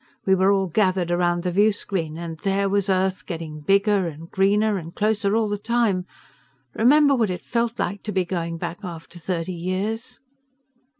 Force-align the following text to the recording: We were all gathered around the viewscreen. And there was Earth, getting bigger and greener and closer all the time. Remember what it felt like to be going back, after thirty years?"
We 0.25 0.33
were 0.33 0.51
all 0.51 0.65
gathered 0.65 1.11
around 1.11 1.43
the 1.43 1.51
viewscreen. 1.51 2.17
And 2.17 2.39
there 2.39 2.67
was 2.67 2.89
Earth, 2.89 3.23
getting 3.27 3.59
bigger 3.61 4.07
and 4.07 4.31
greener 4.31 4.79
and 4.79 4.95
closer 4.95 5.35
all 5.35 5.47
the 5.47 5.59
time. 5.59 6.07
Remember 6.73 7.13
what 7.13 7.29
it 7.29 7.41
felt 7.43 7.77
like 7.77 8.01
to 8.05 8.11
be 8.11 8.25
going 8.25 8.57
back, 8.57 8.83
after 8.83 9.19
thirty 9.19 9.53
years?" 9.53 10.19